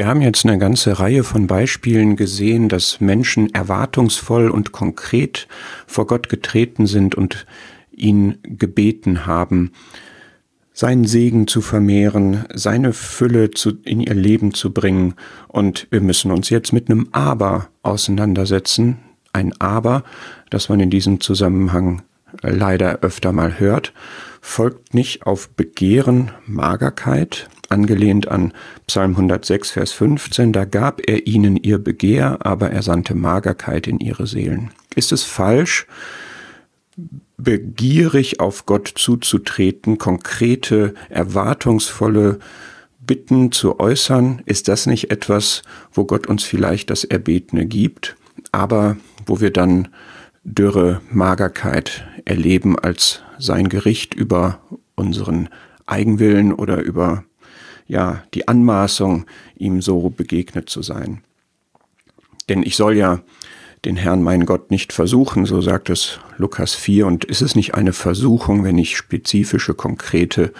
Wir 0.00 0.06
haben 0.06 0.22
jetzt 0.22 0.46
eine 0.46 0.56
ganze 0.56 0.98
Reihe 0.98 1.22
von 1.24 1.46
Beispielen 1.46 2.16
gesehen, 2.16 2.70
dass 2.70 3.02
Menschen 3.02 3.52
erwartungsvoll 3.52 4.48
und 4.48 4.72
konkret 4.72 5.46
vor 5.86 6.06
Gott 6.06 6.30
getreten 6.30 6.86
sind 6.86 7.16
und 7.16 7.44
ihn 7.92 8.38
gebeten 8.42 9.26
haben, 9.26 9.72
seinen 10.72 11.04
Segen 11.04 11.46
zu 11.46 11.60
vermehren, 11.60 12.46
seine 12.54 12.94
Fülle 12.94 13.50
zu, 13.50 13.72
in 13.84 14.00
ihr 14.00 14.14
Leben 14.14 14.54
zu 14.54 14.72
bringen. 14.72 15.16
Und 15.48 15.86
wir 15.90 16.00
müssen 16.00 16.30
uns 16.30 16.48
jetzt 16.48 16.72
mit 16.72 16.88
einem 16.88 17.08
Aber 17.12 17.68
auseinandersetzen. 17.82 19.00
Ein 19.34 19.52
Aber, 19.60 20.04
das 20.48 20.70
man 20.70 20.80
in 20.80 20.88
diesem 20.88 21.20
Zusammenhang 21.20 22.00
leider 22.40 23.00
öfter 23.00 23.32
mal 23.32 23.60
hört, 23.60 23.92
folgt 24.40 24.94
nicht 24.94 25.26
auf 25.26 25.50
Begehren, 25.50 26.30
Magerkeit, 26.46 27.50
angelehnt 27.70 28.28
an 28.28 28.52
Psalm 28.86 29.12
106, 29.12 29.70
Vers 29.70 29.92
15, 29.92 30.52
da 30.52 30.64
gab 30.64 31.00
er 31.08 31.26
ihnen 31.26 31.56
ihr 31.56 31.78
Begehr, 31.78 32.44
aber 32.44 32.70
er 32.70 32.82
sandte 32.82 33.14
Magerkeit 33.14 33.86
in 33.86 34.00
ihre 34.00 34.26
Seelen. 34.26 34.70
Ist 34.94 35.12
es 35.12 35.22
falsch, 35.22 35.86
begierig 37.38 38.40
auf 38.40 38.66
Gott 38.66 38.92
zuzutreten, 38.96 39.98
konkrete, 39.98 40.94
erwartungsvolle 41.08 42.38
Bitten 43.00 43.52
zu 43.52 43.80
äußern? 43.80 44.42
Ist 44.44 44.68
das 44.68 44.86
nicht 44.86 45.10
etwas, 45.10 45.62
wo 45.92 46.04
Gott 46.04 46.26
uns 46.26 46.44
vielleicht 46.44 46.90
das 46.90 47.04
Erbetene 47.04 47.66
gibt, 47.66 48.16
aber 48.52 48.96
wo 49.26 49.40
wir 49.40 49.52
dann 49.52 49.88
dürre 50.42 51.00
Magerkeit 51.10 52.04
erleben 52.24 52.78
als 52.78 53.22
sein 53.38 53.68
Gericht 53.68 54.14
über 54.14 54.60
unseren 54.94 55.48
Eigenwillen 55.86 56.52
oder 56.52 56.82
über 56.82 57.24
ja, 57.90 58.22
die 58.34 58.46
Anmaßung, 58.46 59.26
ihm 59.56 59.82
so 59.82 60.10
begegnet 60.10 60.70
zu 60.70 60.80
sein. 60.80 61.22
Denn 62.48 62.62
ich 62.62 62.76
soll 62.76 62.96
ja 62.96 63.20
den 63.84 63.96
Herrn, 63.96 64.22
meinen 64.22 64.46
Gott, 64.46 64.70
nicht 64.70 64.92
versuchen, 64.92 65.44
so 65.44 65.60
sagt 65.60 65.90
es 65.90 66.20
Lukas 66.36 66.74
4. 66.74 67.08
Und 67.08 67.24
ist 67.24 67.42
es 67.42 67.56
nicht 67.56 67.74
eine 67.74 67.92
Versuchung, 67.92 68.62
wenn 68.62 68.78
ich 68.78 68.96
spezifische, 68.96 69.74
konkrete, 69.74 70.52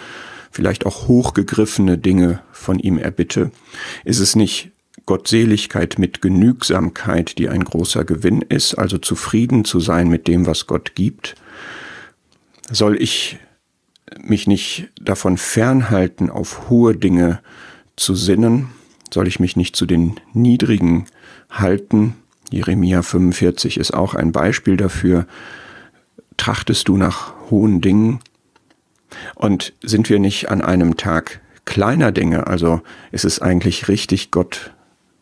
vielleicht 0.51 0.85
auch 0.85 1.07
hochgegriffene 1.07 1.97
Dinge 1.97 2.41
von 2.51 2.79
ihm 2.79 2.97
erbitte? 2.97 3.51
Ist 4.03 4.19
es 4.19 4.35
nicht 4.35 4.71
Gottseligkeit 5.05 5.99
mit 5.99 6.21
Genügsamkeit, 6.21 7.37
die 7.37 7.47
ein 7.47 7.63
großer 7.63 8.03
Gewinn 8.03 8.41
ist, 8.41 8.75
also 8.75 8.97
zufrieden 8.97 9.63
zu 9.63 9.79
sein 9.79 10.09
mit 10.09 10.27
dem, 10.27 10.47
was 10.47 10.67
Gott 10.67 10.95
gibt? 10.95 11.35
Soll 12.69 13.01
ich 13.01 13.39
mich 14.19 14.47
nicht 14.47 14.89
davon 14.99 15.37
fernhalten, 15.37 16.29
auf 16.29 16.69
hohe 16.69 16.95
Dinge 16.95 17.39
zu 17.95 18.15
sinnen? 18.15 18.69
Soll 19.13 19.27
ich 19.27 19.39
mich 19.39 19.55
nicht 19.55 19.75
zu 19.75 19.85
den 19.85 20.19
niedrigen 20.33 21.05
halten? 21.49 22.15
Jeremia 22.49 23.01
45 23.01 23.77
ist 23.77 23.93
auch 23.93 24.15
ein 24.15 24.31
Beispiel 24.31 24.77
dafür. 24.77 25.25
Trachtest 26.37 26.87
du 26.87 26.97
nach 26.97 27.33
hohen 27.49 27.81
Dingen? 27.81 28.19
Und 29.35 29.73
sind 29.81 30.09
wir 30.09 30.19
nicht 30.19 30.49
an 30.49 30.61
einem 30.61 30.97
Tag 30.97 31.41
kleiner 31.65 32.11
Dinge? 32.11 32.47
Also 32.47 32.81
ist 33.11 33.25
es 33.25 33.39
eigentlich 33.39 33.87
richtig, 33.87 34.31
Gott 34.31 34.73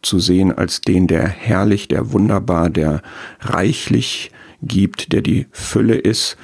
zu 0.01 0.19
sehen 0.19 0.51
als 0.51 0.81
den, 0.81 1.07
der 1.07 1.27
herrlich, 1.27 1.87
der 1.87 2.11
wunderbar, 2.11 2.69
der 2.69 3.01
reichlich 3.41 4.31
gibt, 4.61 5.11
der 5.11 5.21
die 5.21 5.47
Fülle 5.51 5.95
ist 5.95 6.37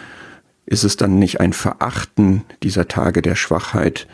ist 0.66 0.84
es 0.84 0.98
dann 0.98 1.20
nicht 1.20 1.40
ein 1.40 1.54
Verachten 1.54 2.44
dieser 2.64 2.88
Tage 2.88 3.22
der 3.22 3.36
Schwachheit, 3.36 4.08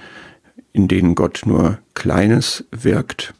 in 0.73 0.87
denen 0.87 1.15
Gott 1.15 1.41
nur 1.45 1.79
Kleines 1.93 2.65
wirkt? 2.71 3.33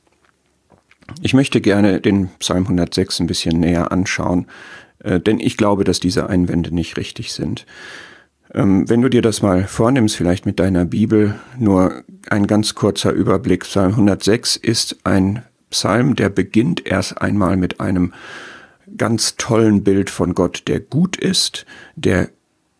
Ich 1.22 1.34
möchte 1.34 1.59
gerne 1.59 2.00
den 2.00 2.30
Psalm 2.39 2.64
106 2.64 3.20
ein 3.20 3.28
bisschen 3.28 3.59
näher 3.59 3.92
anschauen, 3.92 4.48
äh, 5.00 5.20
denn 5.20 5.39
ich 5.39 5.58
glaube, 5.58 5.84
dass 5.84 6.00
diese 6.00 6.30
Einwände 6.30 6.73
nicht 6.73 6.98
richtig 6.98 7.33
sind. 7.33 7.66
Ähm, 8.54 8.89
wenn 8.89 9.02
du 9.02 9.10
dir 9.10 9.22
das 9.22 9.42
mal 9.42 9.66
vornimmst, 9.67 10.16
vielleicht 10.16 10.45
mit 10.45 10.60
deiner 10.60 10.86
Bibel, 10.86 11.36
nur 11.58 12.04
ein 12.30 12.48
ganz 12.48 12.76
kurzer 12.76 13.11
Überblick. 13.11 13.64
Psalm 13.64 13.92
106 13.92 14.55
ist 14.55 14.98
ein 15.04 15.43
Psalm, 15.70 16.16
der 16.16 16.30
beginnt 16.30 16.86
erst 16.86 17.22
einmal 17.22 17.58
mit 17.58 17.80
einem 17.80 18.14
ganz 18.98 19.38
tollen 19.38 19.83
Bild 19.83 20.10
von 20.10 20.33
Gott, 20.33 20.64
der 20.67 20.82
gut 20.82 21.16
ist, 21.16 21.66
der 21.95 22.30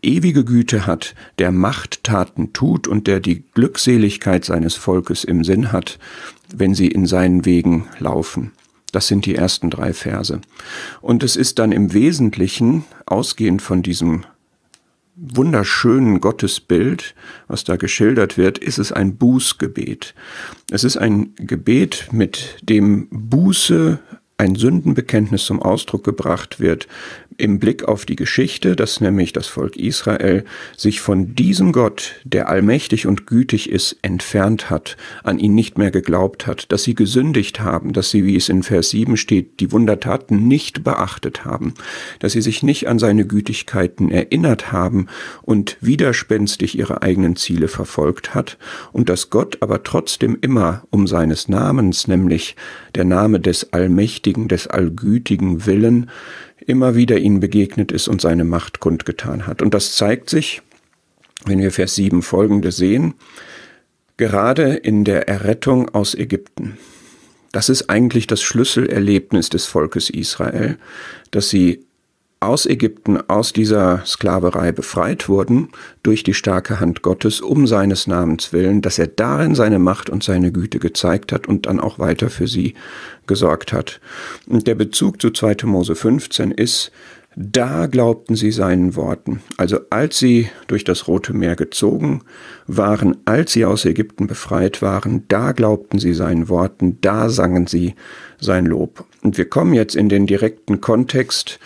ewige 0.02 0.44
Güte 0.44 0.86
hat, 0.86 1.16
der 1.40 1.52
Machttaten 1.52 2.54
tut 2.54 2.88
und 2.88 3.08
der 3.08 3.20
die 3.20 3.44
Glückseligkeit 3.54 4.46
seines 4.46 4.76
Volkes 4.76 5.24
im 5.24 5.44
Sinn 5.44 5.72
hat, 5.72 6.00
wenn 6.54 6.74
sie 6.74 6.88
in 6.88 7.06
seinen 7.06 7.46
Wegen 7.46 7.88
laufen. 8.00 8.52
Das 8.92 9.08
sind 9.08 9.26
die 9.26 9.36
ersten 9.36 9.70
drei 9.70 9.94
Verse. 9.94 10.42
Und 11.02 11.24
es 11.24 11.36
ist 11.36 11.60
dann 11.60 11.72
im 11.72 11.94
Wesentlichen, 11.94 12.84
ausgehend 13.06 13.62
von 13.62 13.82
diesem 13.82 14.26
wunderschönen 15.16 16.20
Gottesbild, 16.20 17.16
was 17.48 17.64
da 17.64 17.76
geschildert 17.76 18.38
wird, 18.38 18.58
ist 18.58 18.80
es 18.80 18.92
ein 18.92 19.18
Bußgebet. 19.18 20.16
Es 20.72 20.84
ist 20.84 20.98
ein 20.98 21.36
Gebet, 21.36 22.10
mit 22.12 22.58
dem 22.64 23.08
Buße 23.12 24.00
ein 24.42 24.56
Sündenbekenntnis 24.56 25.46
zum 25.46 25.62
Ausdruck 25.62 26.04
gebracht 26.04 26.60
wird, 26.60 26.88
im 27.38 27.60
Blick 27.60 27.86
auf 27.86 28.06
die 28.06 28.16
Geschichte, 28.16 28.76
dass 28.76 29.02
nämlich 29.02 29.34
das 29.34 29.48
Volk 29.48 29.76
Israel 29.76 30.46
sich 30.78 31.02
von 31.02 31.34
diesem 31.36 31.72
Gott, 31.72 32.16
der 32.24 32.50
allmächtig 32.50 33.08
und 33.08 33.26
gütig 33.26 33.70
ist, 33.70 33.98
entfernt 34.02 34.70
hat, 34.70 34.98
an 35.24 35.40
ihn 35.40 35.56
nicht 35.56 35.78
mehr 35.78 35.92
geglaubt 35.92 36.46
hat, 36.46 36.72
dass 36.72 36.84
sie 36.84 36.94
gesündigt 36.94 37.60
haben, 37.60 37.94
dass 37.94 38.10
sie, 38.10 38.26
wie 38.26 38.36
es 38.36 38.50
in 38.50 38.64
Vers 38.64 38.90
7 38.92 39.18
steht, 39.18 39.60
die 39.60 39.72
Wundertaten 39.72 40.48
nicht 40.48 40.84
beachtet 40.84 41.46
haben, 41.46 41.74
dass 42.20 42.34
sie 42.34 42.42
sich 42.42 42.64
nicht 42.64 42.88
an 42.88 43.00
seine 43.00 43.26
Gütigkeiten 43.26 44.12
erinnert 44.12 44.72
haben 44.72 45.08
und 45.42 45.78
widerspenstig 45.82 46.78
ihre 46.78 47.02
eigenen 47.02 47.36
Ziele 47.36 47.68
verfolgt 47.68 48.36
hat 48.36 48.58
und 48.92 49.10
dass 49.10 49.30
Gott 49.30 49.58
aber 49.62 49.84
trotzdem 49.84 50.38
immer 50.42 50.84
um 50.90 51.08
seines 51.08 51.48
Namens, 51.48 52.08
nämlich 52.08 52.56
der 52.96 53.06
Name 53.06 53.40
des 53.40 53.74
Allmächtigen, 53.74 54.31
des 54.48 54.68
Allgütigen 54.68 55.66
Willen, 55.66 56.10
immer 56.66 56.96
wieder 56.96 57.18
ihnen 57.18 57.40
begegnet 57.40 57.92
ist 57.92 58.08
und 58.08 58.22
seine 58.22 58.44
Macht 58.44 58.80
kundgetan 58.80 59.48
hat. 59.48 59.62
Und 59.62 59.74
das 59.74 59.96
zeigt 59.96 60.30
sich, 60.30 60.62
wenn 61.46 61.60
wir 61.60 61.72
Vers 61.72 61.96
7 61.96 62.22
folgende 62.22 62.72
sehen, 62.72 63.16
gerade 64.18 64.74
in 64.74 65.04
der 65.04 65.28
Errettung 65.28 65.90
aus 65.90 66.14
Ägypten. 66.14 66.78
Das 67.52 67.70
ist 67.70 67.90
eigentlich 67.90 68.28
das 68.28 68.42
Schlüsselerlebnis 68.42 69.50
des 69.50 69.66
Volkes 69.66 70.10
Israel, 70.10 70.78
dass 71.32 71.50
sie 71.50 71.86
aus 72.42 72.66
Ägypten, 72.66 73.22
aus 73.30 73.54
dieser 73.54 74.04
Sklaverei 74.06 74.72
befreit 74.72 75.30
wurden 75.30 75.70
durch 76.02 76.24
die 76.24 76.34
starke 76.34 76.80
Hand 76.80 77.04
Gottes 77.04 77.40
um 77.40 77.68
seines 77.68 78.08
Namens 78.08 78.52
willen, 78.52 78.82
dass 78.82 78.98
er 78.98 79.08
darin 79.08 79.54
seine 79.54 79.78
Macht 79.78 80.10
und 80.10 80.24
seine 80.24 80.52
Güte 80.52 80.80
gezeigt 80.80 81.32
hat 81.32 81.48
und 81.48 81.68
dann 81.68 81.80
auch 81.80 82.00
weiter 82.00 82.32
für 82.32 82.48
sie 82.48 82.74
gesorgt 83.28 83.74
hat. 83.74 84.02
Und 84.48 84.66
der 84.66 84.76
Bezug 84.76 85.22
zu 85.22 85.30
2. 85.30 85.58
Mose 85.66 85.96
15 85.96 86.50
ist, 86.52 86.92
da 87.36 87.86
glaubten 87.86 88.36
sie 88.36 88.52
seinen 88.52 88.96
Worten. 88.96 89.42
Also 89.56 89.80
als 89.90 90.18
sie 90.18 90.50
durch 90.68 90.84
das 90.84 91.08
Rote 91.08 91.34
Meer 91.34 91.56
gezogen 91.56 92.24
waren, 92.68 93.18
als 93.26 93.54
sie 93.54 93.66
aus 93.66 93.86
Ägypten 93.86 94.28
befreit 94.28 94.82
waren, 94.82 95.26
da 95.28 95.52
glaubten 95.54 96.00
sie 96.00 96.14
seinen 96.14 96.50
Worten, 96.50 96.98
da 97.02 97.30
sangen 97.30 97.68
sie 97.68 97.94
sein 98.40 98.66
Lob. 98.66 99.06
Und 99.22 99.38
wir 99.38 99.46
kommen 99.46 99.74
jetzt 99.74 99.96
in 99.96 100.10
den 100.10 100.26
direkten 100.26 100.82
Kontext 100.82 101.60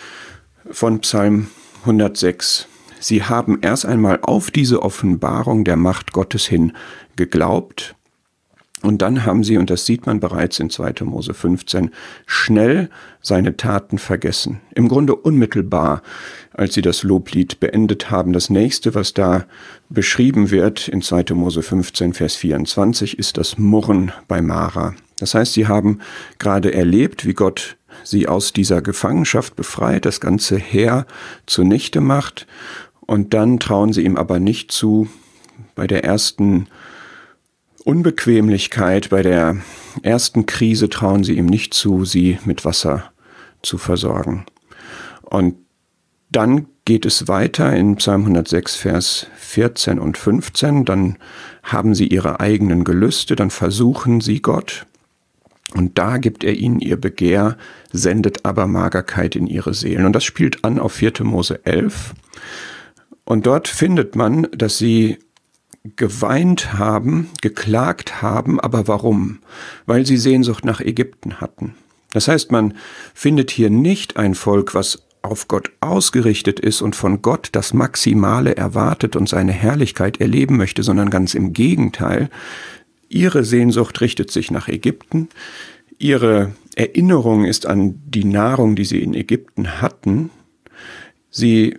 von 0.70 1.00
Psalm 1.00 1.48
106. 1.82 2.68
Sie 3.00 3.22
haben 3.22 3.58
erst 3.62 3.86
einmal 3.86 4.20
auf 4.22 4.50
diese 4.50 4.82
Offenbarung 4.82 5.64
der 5.64 5.76
Macht 5.76 6.12
Gottes 6.12 6.46
hin 6.46 6.72
geglaubt 7.16 7.96
und 8.82 9.00
dann 9.00 9.24
haben 9.24 9.42
sie, 9.42 9.56
und 9.56 9.70
das 9.70 9.86
sieht 9.86 10.06
man 10.06 10.20
bereits 10.20 10.60
in 10.60 10.68
2. 10.68 11.04
Mose 11.04 11.32
15, 11.32 11.90
schnell 12.26 12.90
seine 13.22 13.56
Taten 13.56 13.96
vergessen. 13.96 14.60
Im 14.74 14.88
Grunde 14.88 15.16
unmittelbar, 15.16 16.02
als 16.52 16.74
sie 16.74 16.82
das 16.82 17.02
Loblied 17.02 17.58
beendet 17.58 18.10
haben. 18.10 18.34
Das 18.34 18.50
nächste, 18.50 18.94
was 18.94 19.14
da 19.14 19.46
beschrieben 19.88 20.50
wird 20.50 20.88
in 20.88 21.00
2. 21.00 21.34
Mose 21.34 21.62
15, 21.62 22.12
Vers 22.12 22.36
24, 22.36 23.18
ist 23.18 23.38
das 23.38 23.56
Murren 23.56 24.12
bei 24.28 24.42
Mara. 24.42 24.94
Das 25.18 25.34
heißt, 25.34 25.54
sie 25.54 25.66
haben 25.66 26.00
gerade 26.38 26.74
erlebt, 26.74 27.24
wie 27.24 27.34
Gott 27.34 27.75
sie 28.06 28.28
aus 28.28 28.52
dieser 28.52 28.82
Gefangenschaft 28.82 29.56
befreit, 29.56 30.04
das 30.04 30.20
ganze 30.20 30.56
Heer 30.56 31.06
zunichte 31.46 32.00
macht, 32.00 32.46
und 33.00 33.34
dann 33.34 33.60
trauen 33.60 33.92
sie 33.92 34.04
ihm 34.04 34.16
aber 34.16 34.40
nicht 34.40 34.72
zu, 34.72 35.08
bei 35.74 35.86
der 35.86 36.04
ersten 36.04 36.66
Unbequemlichkeit, 37.84 39.10
bei 39.10 39.22
der 39.22 39.58
ersten 40.02 40.46
Krise 40.46 40.88
trauen 40.88 41.22
sie 41.22 41.34
ihm 41.34 41.46
nicht 41.46 41.72
zu, 41.72 42.04
sie 42.04 42.38
mit 42.44 42.64
Wasser 42.64 43.12
zu 43.62 43.78
versorgen. 43.78 44.44
Und 45.22 45.54
dann 46.30 46.66
geht 46.84 47.06
es 47.06 47.28
weiter 47.28 47.72
in 47.74 47.96
Psalm 47.96 48.22
106, 48.22 48.74
Vers 48.74 49.26
14 49.36 49.98
und 49.98 50.18
15. 50.18 50.84
Dann 50.84 51.16
haben 51.62 51.94
sie 51.94 52.08
ihre 52.08 52.40
eigenen 52.40 52.84
Gelüste, 52.84 53.36
dann 53.36 53.50
versuchen 53.50 54.20
sie 54.20 54.42
Gott. 54.42 54.86
Und 55.76 55.98
da 55.98 56.16
gibt 56.16 56.42
er 56.42 56.54
ihnen 56.54 56.80
ihr 56.80 56.98
Begehr, 56.98 57.58
sendet 57.92 58.46
aber 58.46 58.66
Magerkeit 58.66 59.36
in 59.36 59.46
ihre 59.46 59.74
Seelen. 59.74 60.06
Und 60.06 60.14
das 60.14 60.24
spielt 60.24 60.64
an 60.64 60.78
auf 60.78 60.92
4. 60.92 61.12
Mose 61.22 61.64
11. 61.66 62.14
Und 63.24 63.46
dort 63.46 63.68
findet 63.68 64.16
man, 64.16 64.46
dass 64.52 64.78
sie 64.78 65.18
geweint 65.96 66.72
haben, 66.72 67.28
geklagt 67.42 68.22
haben, 68.22 68.58
aber 68.58 68.88
warum? 68.88 69.40
Weil 69.84 70.06
sie 70.06 70.16
Sehnsucht 70.16 70.64
nach 70.64 70.80
Ägypten 70.80 71.40
hatten. 71.40 71.74
Das 72.12 72.26
heißt, 72.28 72.50
man 72.50 72.74
findet 73.12 73.50
hier 73.50 73.68
nicht 73.68 74.16
ein 74.16 74.34
Volk, 74.34 74.74
was 74.74 75.02
auf 75.20 75.48
Gott 75.48 75.72
ausgerichtet 75.80 76.58
ist 76.58 76.80
und 76.80 76.96
von 76.96 77.20
Gott 77.20 77.50
das 77.52 77.74
Maximale 77.74 78.56
erwartet 78.56 79.16
und 79.16 79.28
seine 79.28 79.52
Herrlichkeit 79.52 80.20
erleben 80.20 80.56
möchte, 80.56 80.82
sondern 80.82 81.10
ganz 81.10 81.34
im 81.34 81.52
Gegenteil. 81.52 82.30
Ihre 83.08 83.44
Sehnsucht 83.44 84.00
richtet 84.00 84.30
sich 84.30 84.50
nach 84.50 84.68
Ägypten, 84.68 85.28
ihre 85.98 86.52
Erinnerung 86.74 87.44
ist 87.44 87.66
an 87.66 88.00
die 88.06 88.24
Nahrung, 88.24 88.76
die 88.76 88.84
sie 88.84 89.02
in 89.02 89.14
Ägypten 89.14 89.80
hatten. 89.80 90.30
Sie 91.30 91.78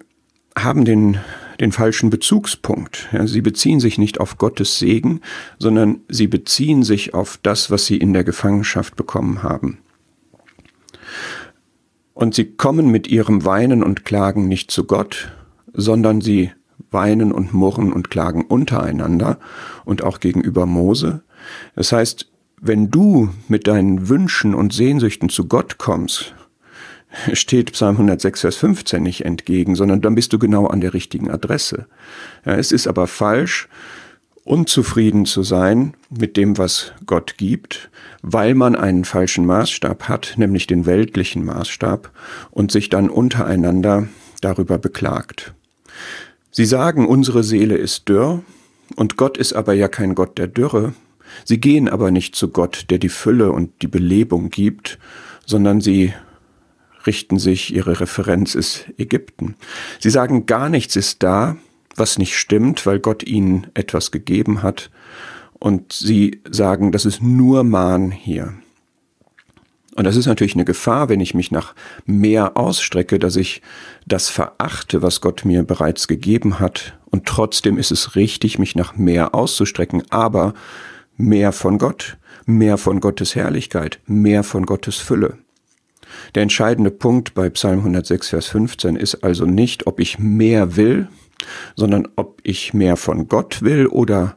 haben 0.58 0.86
den, 0.86 1.20
den 1.60 1.72
falschen 1.72 2.10
Bezugspunkt. 2.10 3.08
Ja, 3.12 3.28
sie 3.28 3.42
beziehen 3.42 3.80
sich 3.80 3.98
nicht 3.98 4.20
auf 4.20 4.38
Gottes 4.38 4.80
Segen, 4.80 5.22
sondern 5.60 6.02
sie 6.10 6.28
beziehen 6.28 6.82
sich 6.84 7.14
auf 7.14 7.40
das, 7.44 7.70
was 7.70 7.86
sie 7.86 7.98
in 7.98 8.14
der 8.14 8.24
Gefangenschaft 8.24 8.96
bekommen 8.96 9.44
haben. 9.44 9.80
Und 12.16 12.34
sie 12.34 12.46
kommen 12.46 12.90
mit 12.90 13.08
ihrem 13.08 13.46
Weinen 13.46 13.84
und 13.84 14.04
Klagen 14.04 14.48
nicht 14.48 14.72
zu 14.72 14.86
Gott, 14.86 15.32
sondern 15.74 16.22
sie 16.22 16.52
weinen 16.98 17.32
und 17.32 17.54
murren 17.54 17.94
und 17.94 18.10
klagen 18.10 18.44
untereinander 18.44 19.38
und 19.86 20.02
auch 20.02 20.20
gegenüber 20.20 20.66
Mose. 20.66 21.22
Das 21.76 21.92
heißt, 21.92 22.28
wenn 22.60 22.90
du 22.90 23.30
mit 23.48 23.68
deinen 23.68 24.10
Wünschen 24.10 24.56
und 24.56 24.74
Sehnsüchten 24.74 25.30
zu 25.30 25.48
Gott 25.48 25.78
kommst, 25.78 26.34
steht 27.34 27.74
Psalm 27.74 27.98
106, 27.98 28.42
Vers 28.42 28.56
15 28.56 29.04
nicht 29.04 29.26
entgegen, 29.26 29.76
sondern 29.76 30.02
dann 30.02 30.16
bist 30.16 30.34
du 30.34 30.40
genau 30.40 30.66
an 30.66 30.82
der 30.82 30.96
richtigen 30.96 31.30
Adresse. 31.30 31.86
Ja, 32.46 32.56
es 32.56 32.72
ist 32.72 32.88
aber 32.88 33.06
falsch, 33.06 33.70
unzufrieden 34.44 35.26
zu 35.26 35.44
sein 35.44 35.94
mit 36.10 36.36
dem, 36.36 36.58
was 36.58 36.94
Gott 37.06 37.36
gibt, 37.38 37.92
weil 38.24 38.56
man 38.56 38.76
einen 38.76 39.06
falschen 39.06 39.46
Maßstab 39.46 40.10
hat, 40.10 40.34
nämlich 40.38 40.66
den 40.66 40.88
weltlichen 40.88 41.46
Maßstab, 41.46 42.10
und 42.50 42.72
sich 42.72 42.90
dann 42.90 43.08
untereinander 43.08 44.08
darüber 44.42 44.80
beklagt. 44.80 45.54
Sie 46.52 46.66
sagen, 46.66 47.08
unsere 47.08 47.44
Seele 47.44 47.76
ist 47.76 48.10
dürr, 48.10 48.44
und 48.96 49.18
Gott 49.18 49.38
ist 49.38 49.54
aber 49.54 49.74
ja 49.74 49.88
kein 49.88 50.16
Gott 50.16 50.38
der 50.38 50.48
Dürre. 50.48 50.94
Sie 51.44 51.60
gehen 51.60 51.90
aber 51.90 52.12
nicht 52.12 52.36
zu 52.36 52.50
Gott, 52.50 52.86
der 52.90 53.00
die 53.00 53.10
Fülle 53.10 53.52
und 53.52 53.82
die 53.82 53.88
Belebung 53.88 54.50
gibt, 54.50 54.98
sondern 55.46 55.82
sie 55.82 56.14
richten 57.06 57.40
sich, 57.40 57.74
ihre 57.74 58.00
Referenz 58.00 58.56
ist 58.56 58.86
Ägypten. 58.98 59.56
Sie 60.00 60.10
sagen, 60.10 60.46
gar 60.46 60.70
nichts 60.70 60.96
ist 60.96 61.24
da, 61.24 61.58
was 61.96 62.18
nicht 62.18 62.38
stimmt, 62.38 62.86
weil 62.86 63.00
Gott 63.00 63.24
ihnen 63.24 63.68
etwas 63.74 64.12
gegeben 64.12 64.64
hat. 64.64 64.90
Und 65.54 65.94
sie 65.94 66.42
sagen, 66.50 66.92
das 66.92 67.06
ist 67.06 67.22
nur 67.22 67.64
Mahn 67.64 68.12
hier. 68.12 68.54
Und 69.98 70.04
das 70.04 70.16
ist 70.16 70.28
natürlich 70.28 70.54
eine 70.54 70.64
Gefahr, 70.64 71.10
wenn 71.10 71.20
ich 71.20 71.34
mich 71.34 71.50
nach 71.50 71.74
mehr 72.06 72.56
ausstrecke, 72.56 73.18
dass 73.18 73.36
ich 73.36 73.64
das 74.06 74.30
verachte, 74.30 75.02
was 75.02 75.22
Gott 75.22 75.44
mir 75.44 75.64
bereits 75.64 76.08
gegeben 76.08 76.60
hat. 76.60 76.96
Und 77.10 77.26
trotzdem 77.26 77.80
ist 77.80 77.90
es 77.90 78.16
richtig, 78.16 78.60
mich 78.60 78.76
nach 78.76 78.96
mehr 78.96 79.34
auszustrecken, 79.34 80.04
aber 80.12 80.54
mehr 81.18 81.52
von 81.52 81.80
Gott, 81.80 82.18
mehr 82.46 82.78
von 82.78 83.00
Gottes 83.00 83.34
Herrlichkeit, 83.34 84.00
mehr 84.06 84.44
von 84.44 84.68
Gottes 84.68 84.98
Fülle. 84.98 85.40
Der 86.36 86.44
entscheidende 86.44 86.92
Punkt 86.92 87.34
bei 87.34 87.50
Psalm 87.50 87.80
106, 87.80 88.30
Vers 88.30 88.48
15 88.50 88.98
ist 88.98 89.24
also 89.24 89.46
nicht, 89.46 89.88
ob 89.88 90.00
ich 90.00 90.20
mehr 90.20 90.76
will, 90.76 91.08
sondern 91.76 92.08
ob 92.16 92.40
ich 92.44 92.72
mehr 92.72 92.98
von 92.98 93.28
Gott 93.28 93.64
will 93.64 93.88
oder 93.88 94.36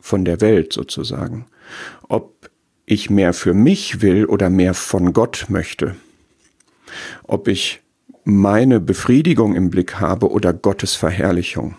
von 0.00 0.24
der 0.24 0.40
Welt 0.40 0.72
sozusagen. 0.72 1.44
Ob 2.08 2.50
ich 2.92 3.10
mehr 3.10 3.32
für 3.32 3.54
mich 3.54 4.02
will 4.02 4.26
oder 4.26 4.50
mehr 4.50 4.74
von 4.74 5.12
Gott 5.12 5.46
möchte. 5.48 5.96
Ob 7.24 7.48
ich 7.48 7.80
meine 8.24 8.80
Befriedigung 8.80 9.54
im 9.56 9.70
Blick 9.70 10.00
habe 10.00 10.30
oder 10.30 10.52
Gottes 10.52 10.94
Verherrlichung. 10.94 11.74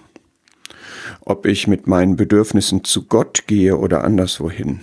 Ob 1.21 1.45
ich 1.45 1.67
mit 1.67 1.87
meinen 1.87 2.15
Bedürfnissen 2.15 2.83
zu 2.83 3.05
Gott 3.05 3.43
gehe 3.47 3.77
oder 3.77 4.03
anderswohin. 4.03 4.81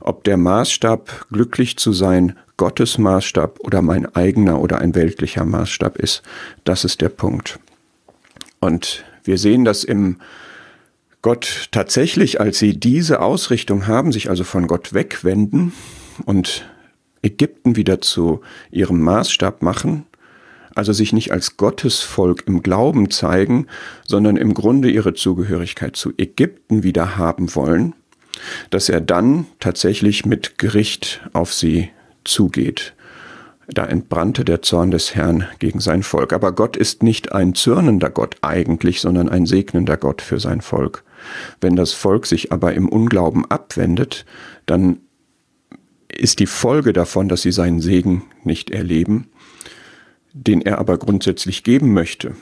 Ob 0.00 0.24
der 0.24 0.36
Maßstab, 0.36 1.26
glücklich 1.30 1.76
zu 1.76 1.92
sein, 1.92 2.38
Gottes 2.56 2.98
Maßstab 2.98 3.60
oder 3.60 3.82
mein 3.82 4.14
eigener 4.14 4.60
oder 4.60 4.78
ein 4.78 4.94
weltlicher 4.94 5.44
Maßstab 5.44 5.98
ist, 5.98 6.22
das 6.64 6.84
ist 6.84 7.00
der 7.00 7.08
Punkt. 7.08 7.58
Und 8.60 9.04
wir 9.24 9.38
sehen 9.38 9.64
das 9.64 9.84
im 9.84 10.18
Gott 11.24 11.68
tatsächlich, 11.70 12.38
als 12.38 12.58
sie 12.58 12.78
diese 12.78 13.22
Ausrichtung 13.22 13.86
haben, 13.86 14.12
sich 14.12 14.28
also 14.28 14.44
von 14.44 14.66
Gott 14.66 14.92
wegwenden 14.92 15.72
und 16.26 16.68
Ägypten 17.22 17.76
wieder 17.76 18.02
zu 18.02 18.42
ihrem 18.70 19.00
Maßstab 19.00 19.62
machen, 19.62 20.04
also 20.74 20.92
sich 20.92 21.14
nicht 21.14 21.32
als 21.32 21.56
Gottesvolk 21.56 22.44
im 22.46 22.62
Glauben 22.62 23.10
zeigen, 23.10 23.68
sondern 24.06 24.36
im 24.36 24.52
Grunde 24.52 24.90
ihre 24.90 25.14
Zugehörigkeit 25.14 25.96
zu 25.96 26.12
Ägypten 26.18 26.82
wieder 26.82 27.16
haben 27.16 27.54
wollen, 27.54 27.94
dass 28.68 28.90
er 28.90 29.00
dann 29.00 29.46
tatsächlich 29.60 30.26
mit 30.26 30.58
Gericht 30.58 31.22
auf 31.32 31.54
sie 31.54 31.88
zugeht. 32.24 32.92
Da 33.68 33.86
entbrannte 33.86 34.44
der 34.44 34.60
Zorn 34.60 34.90
des 34.90 35.14
Herrn 35.14 35.48
gegen 35.58 35.80
sein 35.80 36.02
Volk. 36.02 36.34
Aber 36.34 36.52
Gott 36.52 36.76
ist 36.76 37.02
nicht 37.02 37.32
ein 37.32 37.54
zürnender 37.54 38.10
Gott 38.10 38.36
eigentlich, 38.42 39.00
sondern 39.00 39.30
ein 39.30 39.46
segnender 39.46 39.96
Gott 39.96 40.20
für 40.20 40.38
sein 40.38 40.60
Volk. 40.60 41.02
Wenn 41.60 41.76
das 41.76 41.92
Volk 41.92 42.26
sich 42.26 42.52
aber 42.52 42.74
im 42.74 42.88
Unglauben 42.88 43.44
abwendet, 43.50 44.24
dann 44.66 44.98
ist 46.08 46.38
die 46.38 46.46
Folge 46.46 46.92
davon, 46.92 47.28
dass 47.28 47.42
sie 47.42 47.52
seinen 47.52 47.80
Segen 47.80 48.24
nicht 48.44 48.70
erleben, 48.70 49.28
den 50.32 50.62
er 50.62 50.78
aber 50.78 50.98
grundsätzlich 50.98 51.64
geben 51.64 51.92
möchte. 51.92 52.34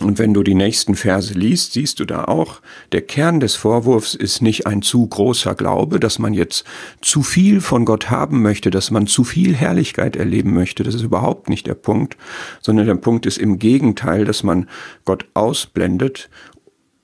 Und 0.00 0.18
wenn 0.18 0.34
du 0.34 0.42
die 0.42 0.54
nächsten 0.54 0.94
Verse 0.94 1.32
liest, 1.32 1.72
siehst 1.72 2.00
du 2.00 2.04
da 2.04 2.24
auch, 2.24 2.60
der 2.92 3.00
Kern 3.00 3.40
des 3.40 3.54
Vorwurfs 3.54 4.14
ist 4.14 4.42
nicht 4.42 4.66
ein 4.66 4.82
zu 4.82 5.06
großer 5.06 5.54
Glaube, 5.54 5.98
dass 5.98 6.18
man 6.18 6.34
jetzt 6.34 6.64
zu 7.00 7.22
viel 7.22 7.62
von 7.62 7.86
Gott 7.86 8.10
haben 8.10 8.42
möchte, 8.42 8.70
dass 8.70 8.90
man 8.90 9.06
zu 9.06 9.24
viel 9.24 9.54
Herrlichkeit 9.54 10.14
erleben 10.14 10.52
möchte. 10.52 10.82
Das 10.82 10.94
ist 10.94 11.02
überhaupt 11.02 11.48
nicht 11.48 11.66
der 11.66 11.74
Punkt, 11.74 12.18
sondern 12.60 12.86
der 12.86 12.96
Punkt 12.96 13.24
ist 13.24 13.38
im 13.38 13.58
Gegenteil, 13.58 14.26
dass 14.26 14.42
man 14.42 14.68
Gott 15.06 15.24
ausblendet 15.32 16.28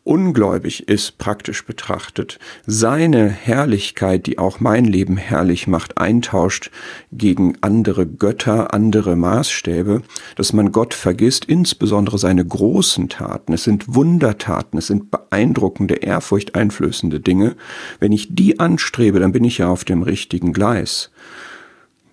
ungläubig 0.04 0.88
ist, 0.88 1.18
praktisch 1.18 1.64
betrachtet, 1.64 2.38
seine 2.66 3.28
Herrlichkeit, 3.28 4.26
die 4.26 4.38
auch 4.38 4.60
mein 4.60 4.84
Leben 4.84 5.16
herrlich 5.16 5.66
macht, 5.66 5.98
eintauscht 5.98 6.70
gegen 7.12 7.56
andere 7.60 8.06
Götter, 8.06 8.74
andere 8.74 9.14
Maßstäbe, 9.14 10.02
dass 10.36 10.52
man 10.52 10.72
Gott 10.72 10.94
vergisst, 10.94 11.44
insbesondere 11.44 12.18
seine 12.18 12.44
großen 12.44 13.08
Taten. 13.08 13.52
Es 13.52 13.64
sind 13.64 13.94
Wundertaten, 13.94 14.78
es 14.78 14.88
sind 14.88 15.10
beeindruckende, 15.10 15.94
ehrfurchteinflößende 15.94 17.20
Dinge. 17.20 17.54
Wenn 18.00 18.12
ich 18.12 18.34
die 18.34 18.58
anstrebe, 18.58 19.20
dann 19.20 19.32
bin 19.32 19.44
ich 19.44 19.58
ja 19.58 19.68
auf 19.68 19.84
dem 19.84 20.02
richtigen 20.02 20.52
Gleis. 20.52 21.10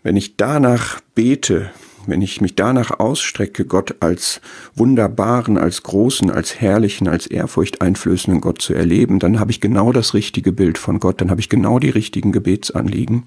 Wenn 0.03 0.15
ich 0.15 0.37
danach 0.37 1.01
bete, 1.15 1.71
wenn 2.09 2.21
ich 2.21 2.41
mich 2.41 2.55
danach 2.55 2.99
ausstrecke, 2.99 3.65
Gott 3.65 3.95
als 3.99 4.41
wunderbaren, 4.75 5.57
als 5.57 5.83
großen, 5.83 6.29
als 6.31 6.59
herrlichen, 6.59 7.07
als 7.07 7.27
ehrfurchteinflößenden 7.27 8.41
Gott 8.41 8.61
zu 8.61 8.73
erleben, 8.73 9.19
dann 9.19 9.39
habe 9.39 9.51
ich 9.51 9.61
genau 9.61 9.91
das 9.91 10.13
richtige 10.13 10.51
Bild 10.51 10.77
von 10.77 10.99
Gott, 10.99 11.21
dann 11.21 11.29
habe 11.29 11.41
ich 11.41 11.49
genau 11.49 11.79
die 11.79 11.89
richtigen 11.89 12.31
Gebetsanliegen. 12.31 13.23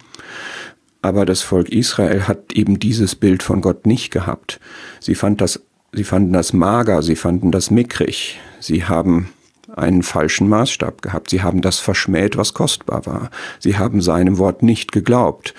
Aber 1.01 1.27
das 1.27 1.43
Volk 1.43 1.69
Israel 1.71 2.29
hat 2.29 2.53
eben 2.53 2.79
dieses 2.79 3.15
Bild 3.15 3.43
von 3.43 3.61
Gott 3.61 3.87
nicht 3.87 4.11
gehabt. 4.11 4.61
Sie, 5.01 5.17
fand 5.17 5.41
das, 5.41 5.61
sie 5.93 6.05
fanden 6.05 6.33
das 6.33 6.53
mager, 6.53 7.03
sie 7.03 7.17
fanden 7.17 7.51
das 7.51 7.71
mickrig, 7.71 8.41
sie 8.61 8.85
haben 8.85 9.31
einen 9.75 10.03
falschen 10.03 10.49
Maßstab 10.49 11.03
gehabt, 11.03 11.31
sie 11.31 11.43
haben 11.43 11.62
das 11.62 11.79
verschmäht, 11.79 12.37
was 12.37 12.55
kostbar 12.55 13.07
war, 13.07 13.31
sie 13.59 13.79
haben 13.79 14.01
seinem 14.01 14.39
Wort 14.39 14.62
nicht 14.62 14.93
geglaubt 14.93 15.55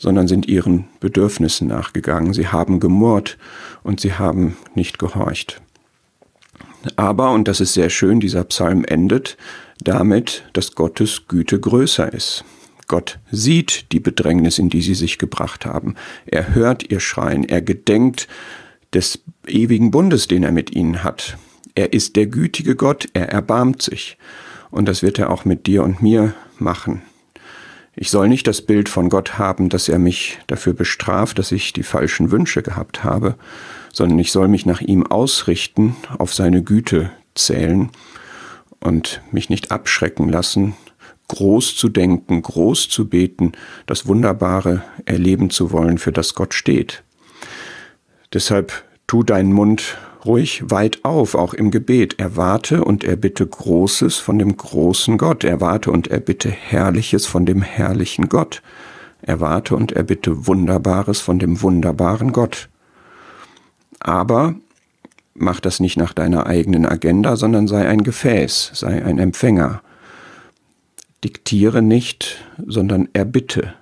sondern 0.00 0.26
sind 0.26 0.48
ihren 0.48 0.86
Bedürfnissen 0.98 1.68
nachgegangen. 1.68 2.32
Sie 2.32 2.48
haben 2.48 2.80
gemurrt 2.80 3.36
und 3.82 4.00
sie 4.00 4.14
haben 4.14 4.56
nicht 4.74 4.98
gehorcht. 4.98 5.60
Aber, 6.96 7.32
und 7.32 7.46
das 7.46 7.60
ist 7.60 7.74
sehr 7.74 7.90
schön, 7.90 8.18
dieser 8.18 8.42
Psalm 8.44 8.84
endet 8.84 9.36
damit, 9.78 10.44
dass 10.54 10.74
Gottes 10.74 11.28
Güte 11.28 11.60
größer 11.60 12.12
ist. 12.12 12.44
Gott 12.88 13.18
sieht 13.30 13.92
die 13.92 14.00
Bedrängnis, 14.00 14.58
in 14.58 14.70
die 14.70 14.82
sie 14.82 14.94
sich 14.94 15.18
gebracht 15.18 15.66
haben. 15.66 15.94
Er 16.26 16.54
hört 16.54 16.90
ihr 16.90 16.98
Schreien. 16.98 17.44
Er 17.44 17.62
gedenkt 17.62 18.26
des 18.94 19.22
ewigen 19.46 19.90
Bundes, 19.90 20.28
den 20.28 20.42
er 20.42 20.52
mit 20.52 20.74
ihnen 20.74 21.04
hat. 21.04 21.36
Er 21.74 21.92
ist 21.92 22.16
der 22.16 22.26
gütige 22.26 22.74
Gott. 22.74 23.06
Er 23.12 23.28
erbarmt 23.28 23.82
sich. 23.82 24.16
Und 24.70 24.86
das 24.86 25.02
wird 25.02 25.18
er 25.18 25.30
auch 25.30 25.44
mit 25.44 25.66
dir 25.66 25.84
und 25.84 26.02
mir 26.02 26.34
machen. 26.58 27.02
Ich 28.02 28.08
soll 28.08 28.28
nicht 28.28 28.46
das 28.46 28.62
Bild 28.62 28.88
von 28.88 29.10
Gott 29.10 29.36
haben, 29.36 29.68
dass 29.68 29.86
er 29.86 29.98
mich 29.98 30.38
dafür 30.46 30.72
bestraft, 30.72 31.38
dass 31.38 31.52
ich 31.52 31.74
die 31.74 31.82
falschen 31.82 32.30
Wünsche 32.30 32.62
gehabt 32.62 33.04
habe, 33.04 33.34
sondern 33.92 34.18
ich 34.18 34.32
soll 34.32 34.48
mich 34.48 34.64
nach 34.64 34.80
ihm 34.80 35.06
ausrichten, 35.06 35.94
auf 36.16 36.32
seine 36.32 36.62
Güte 36.62 37.10
zählen 37.34 37.90
und 38.80 39.20
mich 39.32 39.50
nicht 39.50 39.70
abschrecken 39.70 40.30
lassen, 40.30 40.72
groß 41.28 41.76
zu 41.76 41.90
denken, 41.90 42.40
groß 42.40 42.88
zu 42.88 43.06
beten, 43.06 43.52
das 43.84 44.06
Wunderbare 44.06 44.82
erleben 45.04 45.50
zu 45.50 45.70
wollen, 45.70 45.98
für 45.98 46.10
das 46.10 46.34
Gott 46.34 46.54
steht. 46.54 47.02
Deshalb 48.32 48.82
tu 49.10 49.24
deinen 49.24 49.52
Mund 49.52 49.98
ruhig 50.24 50.70
weit 50.70 51.04
auf, 51.04 51.34
auch 51.34 51.52
im 51.52 51.72
Gebet. 51.72 52.20
Erwarte 52.20 52.84
und 52.84 53.02
erbitte 53.02 53.44
Großes 53.44 54.18
von 54.18 54.38
dem 54.38 54.56
großen 54.56 55.18
Gott. 55.18 55.42
Erwarte 55.42 55.90
und 55.90 56.06
erbitte 56.06 56.48
Herrliches 56.48 57.26
von 57.26 57.44
dem 57.44 57.60
herrlichen 57.60 58.28
Gott. 58.28 58.62
Erwarte 59.20 59.74
und 59.74 59.90
erbitte 59.90 60.46
Wunderbares 60.46 61.20
von 61.20 61.40
dem 61.40 61.60
wunderbaren 61.60 62.30
Gott. 62.30 62.68
Aber 63.98 64.54
mach 65.34 65.58
das 65.58 65.80
nicht 65.80 65.96
nach 65.96 66.12
deiner 66.12 66.46
eigenen 66.46 66.86
Agenda, 66.86 67.34
sondern 67.34 67.66
sei 67.66 67.88
ein 67.88 68.04
Gefäß, 68.04 68.70
sei 68.74 69.04
ein 69.04 69.18
Empfänger. 69.18 69.82
Diktiere 71.24 71.82
nicht, 71.82 72.44
sondern 72.64 73.08
erbitte. 73.12 73.74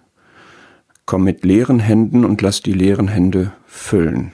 Komm 1.04 1.24
mit 1.24 1.44
leeren 1.44 1.80
Händen 1.80 2.24
und 2.24 2.40
lass 2.40 2.62
die 2.62 2.72
leeren 2.72 3.08
Hände 3.08 3.52
füllen. 3.66 4.32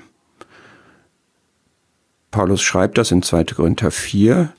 Paulus 2.35 2.63
schreibt 2.63 2.99
das 2.99 3.13
in 3.13 3.23
2. 3.23 3.45
Korinther 3.45 3.93
4. 3.93 4.53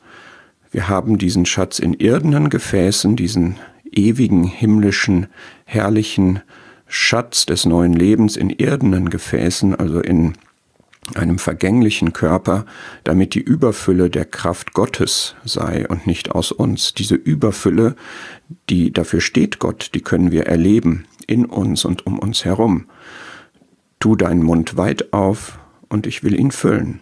Wir 0.71 0.87
haben 0.87 1.17
diesen 1.17 1.45
Schatz 1.45 1.77
in 1.77 1.93
irdenen 1.93 2.49
Gefäßen, 2.49 3.17
diesen 3.17 3.57
ewigen, 3.91 4.45
himmlischen, 4.45 5.27
herrlichen 5.65 6.39
Schatz 6.87 7.45
des 7.45 7.65
neuen 7.65 7.91
Lebens 7.91 8.37
in 8.37 8.49
irdenen 8.49 9.09
Gefäßen, 9.09 9.75
also 9.75 9.99
in 9.99 10.35
einem 11.15 11.37
vergänglichen 11.37 12.13
Körper, 12.13 12.65
damit 13.03 13.35
die 13.35 13.41
Überfülle 13.41 14.09
der 14.09 14.23
Kraft 14.23 14.71
Gottes 14.71 15.35
sei 15.43 15.85
und 15.85 16.07
nicht 16.07 16.31
aus 16.31 16.53
uns. 16.53 16.93
Diese 16.93 17.15
Überfülle, 17.15 17.97
die 18.69 18.93
dafür 18.93 19.19
steht 19.19 19.59
Gott, 19.59 19.89
die 19.95 20.01
können 20.01 20.31
wir 20.31 20.45
erleben 20.45 21.07
in 21.27 21.43
uns 21.43 21.83
und 21.83 22.07
um 22.07 22.19
uns 22.19 22.45
herum. 22.45 22.85
Tu 23.99 24.15
deinen 24.15 24.43
Mund 24.43 24.77
weit 24.77 25.11
auf 25.11 25.59
und 25.89 26.07
ich 26.07 26.23
will 26.23 26.39
ihn 26.39 26.51
füllen. 26.51 27.01